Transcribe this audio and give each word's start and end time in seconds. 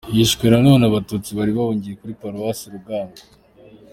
Hishwe 0.13 0.45
na 0.49 0.59
none 0.67 0.83
Abatutsi 0.85 1.29
bari 1.37 1.51
bahungiye 1.57 1.93
kuri 1.99 2.13
Paruwasi 2.21 2.65
Rugango. 2.73 3.21